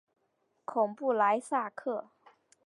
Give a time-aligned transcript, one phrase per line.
[0.65, 2.09] 孔布莱萨克。